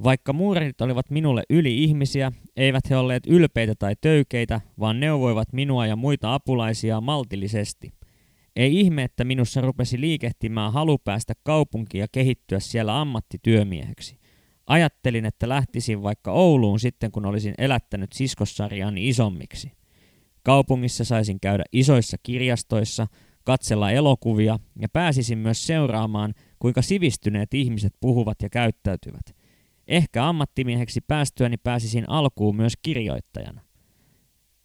Vaikka 0.04 0.34
muurerit 0.34 0.82
olivat 0.82 1.10
minulle 1.10 1.44
yli-ihmisiä, 1.50 2.32
eivät 2.56 2.90
he 2.90 2.98
olleet 2.98 3.24
ylpeitä 3.28 3.74
tai 3.80 3.96
töykeitä, 4.02 4.62
vaan 4.80 5.00
neuvoivat 5.00 5.54
minua 5.54 5.88
ja 5.88 5.96
muita 5.96 6.34
apulaisia 6.34 7.02
maltillisesti– 7.02 7.94
ei 8.56 8.80
ihme, 8.80 9.04
että 9.04 9.24
minussa 9.24 9.62
rupesi 9.62 10.02
liikehtimään 10.02 10.74
halu 10.74 10.98
päästä 10.98 11.34
kaupunkiin 11.44 12.00
ja 12.00 12.08
kehittyä 12.12 12.60
siellä 12.60 13.02
ammattityömieheksi. 13.02 14.18
Ajattelin, 14.68 15.26
että 15.26 15.50
lähtisin 15.50 16.04
vaikka 16.04 16.32
Ouluun 16.32 16.80
sitten, 16.80 17.12
kun 17.12 17.26
olisin 17.26 17.54
elättänyt 17.58 18.14
siskossarjani 18.14 19.10
isommiksi. 19.10 19.72
Kaupungissa 20.44 21.06
saisin 21.06 21.40
käydä 21.40 21.64
isoissa 21.72 22.18
kirjastoissa, 22.24 23.08
katsella 23.44 23.92
elokuvia 23.92 24.60
ja 24.80 24.90
pääsisin 24.90 25.38
myös 25.38 25.68
seuraamaan, 25.68 26.34
kuinka 26.60 26.82
sivistyneet 26.82 27.54
ihmiset 27.54 27.94
puhuvat 28.00 28.38
ja 28.42 28.50
käyttäytyvät. 28.50 29.36
Ehkä 29.88 30.28
ammattimieheksi 30.28 31.02
päästyäni 31.02 31.58
pääsisin 31.58 32.10
alkuun 32.10 32.56
myös 32.56 32.74
kirjoittajana. 32.82 33.62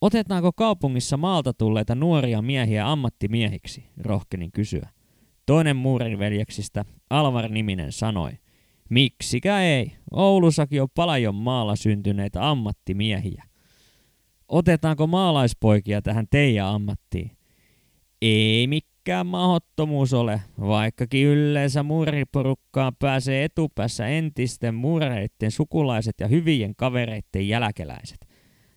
Otetaanko 0.00 0.52
kaupungissa 0.52 1.16
maalta 1.16 1.52
tulleita 1.52 1.94
nuoria 1.94 2.42
miehiä 2.42 2.90
ammattimiehiksi, 2.90 3.84
rohkenin 3.98 4.52
kysyä. 4.52 4.88
Toinen 5.46 5.76
muurinveljeksistä, 5.76 6.84
Alvar-niminen, 7.10 7.92
sanoi, 7.92 8.30
miksikä 8.90 9.60
ei, 9.60 9.92
Oulussakin 10.12 10.82
on 10.82 10.88
paljon 10.94 11.34
maalla 11.34 11.76
syntyneitä 11.76 12.50
ammattimiehiä. 12.50 13.44
Otetaanko 14.48 15.06
maalaispoikia 15.06 16.02
tähän 16.02 16.26
teidän 16.30 16.66
ammattiin? 16.66 17.30
Ei 18.22 18.66
mikään 19.10 19.26
mahottomuus 19.26 20.14
ole, 20.14 20.42
vaikkakin 20.60 21.26
yleensä 21.26 21.82
muuriporukkaan 21.82 22.92
pääsee 22.98 23.44
etupäässä 23.44 24.06
entisten 24.06 24.74
muureiden 24.74 25.50
sukulaiset 25.50 26.14
ja 26.20 26.28
hyvien 26.28 26.76
kavereiden 26.76 27.48
jälkeläiset. 27.48 28.28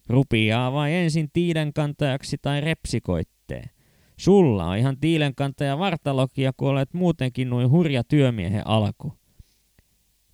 Rupiaa 0.09 0.73
vai 0.73 0.93
ensin 0.93 1.29
tiilenkantajaksi 1.33 2.37
tai 2.41 2.61
repsikoitteen. 2.61 3.69
Sulla 4.17 4.65
on 4.65 4.77
ihan 4.77 4.97
tiilenkantaja 4.99 5.79
vartalokia, 5.79 6.51
kun 6.57 6.69
olet 6.69 6.93
muutenkin 6.93 7.49
noin 7.49 7.69
hurja 7.69 8.03
työmiehen 8.03 8.67
alku. 8.67 9.13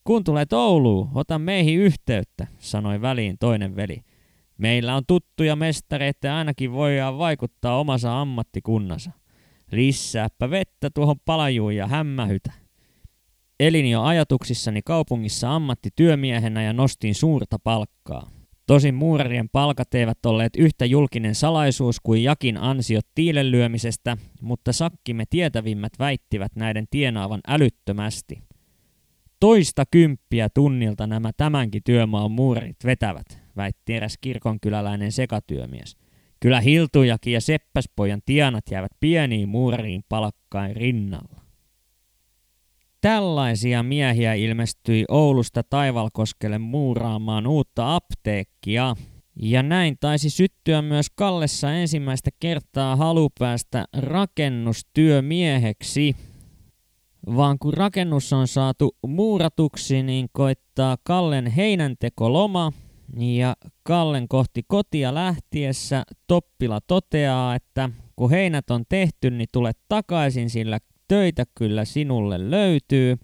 Kun 0.03 0.23
tulet 0.23 0.53
Ouluun, 0.53 1.09
ota 1.13 1.39
meihin 1.39 1.79
yhteyttä, 1.79 2.47
sanoi 2.57 3.01
väliin 3.01 3.37
toinen 3.39 3.75
veli. 3.75 4.01
Meillä 4.57 4.95
on 4.95 5.03
tuttuja 5.07 5.55
mestareita 5.55 6.27
ja 6.27 6.37
ainakin 6.37 6.71
voidaan 6.71 7.17
vaikuttaa 7.17 7.79
omassa 7.79 8.21
ammattikunnassa. 8.21 9.18
Lissääpä 9.71 10.49
vettä 10.49 10.89
tuohon 10.89 11.19
palajuun 11.25 11.75
ja 11.75 11.87
hämmähytä. 11.87 12.51
Elin 13.59 13.91
jo 13.91 14.01
ajatuksissani 14.01 14.81
kaupungissa 14.81 15.55
ammattityömiehenä 15.55 16.63
ja 16.63 16.73
nostin 16.73 17.15
suurta 17.15 17.59
palkkaa. 17.59 18.29
Tosin 18.65 18.95
muurarien 18.95 19.49
palkat 19.49 19.93
eivät 19.93 20.25
olleet 20.25 20.55
yhtä 20.57 20.85
julkinen 20.85 21.35
salaisuus 21.35 21.99
kuin 21.99 22.23
Jakin 22.23 22.57
ansiot 22.57 23.07
tiilelyömisestä, 23.15 24.17
mutta 24.41 24.73
sakkimme 24.73 25.23
tietävimmät 25.29 25.93
väittivät 25.99 26.55
näiden 26.55 26.85
tienaavan 26.89 27.41
älyttömästi. 27.47 28.41
Toista 29.39 29.83
kymppiä 29.91 30.49
tunnilta 30.49 31.07
nämä 31.07 31.31
tämänkin 31.37 31.81
työmaan 31.85 32.31
muurit 32.31 32.77
vetävät, 32.85 33.25
väitti 33.57 33.93
eräs 33.93 34.17
kirkonkyläläinen 34.21 35.11
sekatyömies. 35.11 35.97
Kyllä 36.39 36.61
Hiltujakin 36.61 37.33
ja 37.33 37.41
Seppäspojan 37.41 38.21
tienat 38.25 38.63
jäävät 38.71 38.91
pieniin 38.99 39.49
muuriin 39.49 40.03
palkkain 40.09 40.75
rinnalla. 40.75 41.41
Tällaisia 43.01 43.83
miehiä 43.83 44.33
ilmestyi 44.33 45.05
Oulusta 45.07 45.63
Taivalkoskelle 45.63 46.57
muuraamaan 46.57 47.47
uutta 47.47 47.95
apteekkia. 47.95 48.95
Ja 49.41 49.63
näin 49.63 49.97
taisi 49.99 50.29
syttyä 50.29 50.81
myös 50.81 51.07
Kallessa 51.15 51.73
ensimmäistä 51.73 52.29
kertaa 52.39 52.95
halu 52.95 53.29
päästä 53.39 53.85
rakennustyömieheksi. 53.93 56.15
Vaan 57.35 57.59
kun 57.59 57.73
rakennus 57.73 58.33
on 58.33 58.47
saatu 58.47 58.95
muuratuksi, 59.07 60.03
niin 60.03 60.27
koittaa 60.31 60.97
Kallen 61.03 61.47
heinäntekoloma. 61.47 62.71
Ja 63.17 63.55
Kallen 63.83 64.27
kohti 64.27 64.63
kotia 64.67 65.13
lähtiessä 65.13 66.03
Toppila 66.27 66.81
toteaa, 66.81 67.55
että 67.55 67.89
kun 68.15 68.29
heinät 68.29 68.69
on 68.69 68.83
tehty, 68.89 69.31
niin 69.31 69.49
tule 69.51 69.71
takaisin, 69.89 70.49
sillä 70.49 70.79
töitä 71.07 71.43
kyllä 71.55 71.85
sinulle 71.85 72.51
löytyy. 72.51 73.17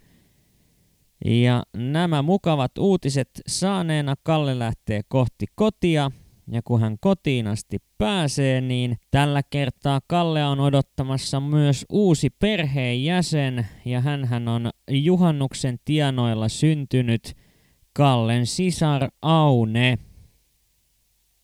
Ja 1.25 1.63
nämä 1.77 2.21
mukavat 2.21 2.77
uutiset 2.77 3.29
saaneena 3.47 4.15
Kalle 4.23 4.59
lähtee 4.59 5.01
kohti 5.07 5.45
kotia. 5.55 6.11
Ja 6.51 6.61
kun 6.61 6.81
hän 6.81 6.97
kotiin 6.99 7.47
asti 7.47 7.77
pääsee, 7.97 8.61
niin 8.61 8.97
tällä 9.11 9.41
kertaa 9.49 10.01
Kalle 10.07 10.45
on 10.45 10.59
odottamassa 10.59 11.39
myös 11.39 11.85
uusi 11.89 12.29
perheenjäsen. 12.29 13.67
Ja 13.85 14.01
hän 14.01 14.47
on 14.47 14.69
juhannuksen 14.89 15.79
tienoilla 15.85 16.49
syntynyt 16.49 17.44
Kallen 17.97 18.45
sisar 18.45 19.09
Aune. 19.21 19.97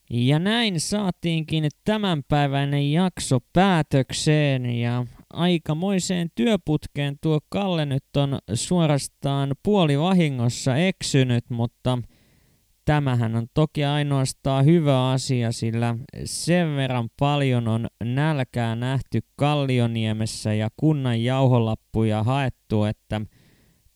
Ja 0.10 0.40
näin 0.40 0.80
saatiinkin 0.80 1.70
tämänpäiväinen 1.86 2.92
jakso 2.92 3.40
päätökseen 3.54 4.66
ja 4.66 5.06
aikamoiseen 5.34 6.30
työputkeen 6.36 7.18
tuo 7.22 7.40
Kalle 7.50 7.86
nyt 7.86 8.04
on 8.18 8.40
suorastaan 8.54 9.52
puolivahingossa 9.64 10.76
eksynyt, 10.76 11.50
mutta 11.50 11.98
tämähän 12.86 13.36
on 13.36 13.48
toki 13.54 13.86
ainoastaan 13.86 14.66
hyvä 14.66 15.12
asia, 15.12 15.52
sillä 15.52 15.96
sen 16.26 16.76
verran 16.76 17.10
paljon 17.20 17.68
on 17.68 17.88
nälkää 18.04 18.76
nähty 18.76 19.20
Kallioniemessä 19.36 20.54
ja 20.54 20.70
kunnan 20.78 21.24
jauholappuja 21.24 22.24
haettu, 22.24 22.84
että 22.84 23.22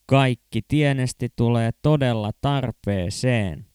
kaikki 0.05 0.61
tienesti 0.67 1.29
tulee 1.35 1.71
todella 1.81 2.31
tarpeeseen. 2.41 3.65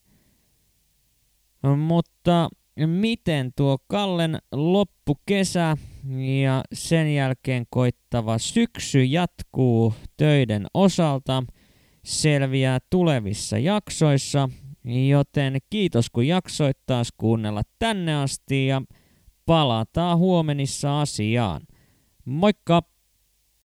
Mutta 1.77 2.49
miten 2.85 3.51
tuo 3.55 3.77
Kallen 3.87 4.39
loppukesä 4.51 5.77
ja 6.43 6.63
sen 6.73 7.15
jälkeen 7.15 7.65
koittava 7.69 8.37
syksy 8.37 9.03
jatkuu 9.03 9.93
töiden 10.17 10.65
osalta, 10.73 11.43
selviää 12.03 12.79
tulevissa 12.89 13.57
jaksoissa, 13.57 14.49
joten 15.09 15.57
kiitos 15.69 16.09
kun 16.09 16.27
jaksoit 16.27 16.77
taas 16.85 17.09
kuunnella 17.17 17.61
tänne 17.79 18.15
asti 18.15 18.67
ja 18.67 18.81
palataan 19.45 20.17
huomenissa 20.17 21.01
asiaan. 21.01 21.61
Moikka! 22.25 22.90